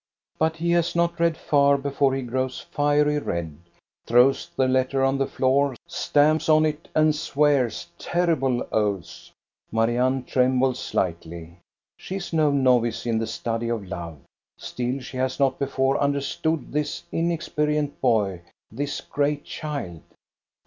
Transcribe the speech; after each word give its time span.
But 0.39 0.55
he 0.57 0.71
has 0.71 0.95
not 0.95 1.19
read 1.19 1.37
far 1.37 1.77
before 1.77 2.15
he 2.15 2.23
grows 2.23 2.59
fiery 2.59 3.19
red, 3.19 3.55
throws 4.07 4.49
the 4.57 4.67
letter 4.67 5.03
on 5.03 5.19
the 5.19 5.27
floor, 5.27 5.75
stamps 5.85 6.49
on 6.49 6.65
it, 6.65 6.87
and 6.95 7.15
swears 7.15 7.85
terrible 7.99 8.65
oaths. 8.71 9.31
Marianne 9.71 10.23
trembles 10.23 10.79
slightly. 10.79 11.59
She 11.97 12.15
is 12.15 12.33
no 12.33 12.49
novice 12.49 13.05
in 13.05 13.19
the 13.19 13.27
study 13.27 13.69
of 13.69 13.85
love;' 13.85 14.17
still 14.57 14.99
she 15.01 15.17
has 15.17 15.39
not 15.39 15.59
before 15.59 15.99
tmderstood 15.99 16.71
this 16.71 17.03
inexperienced 17.11 18.01
boy, 18.01 18.41
this 18.71 19.01
great 19.01 19.43
child. 19.43 20.01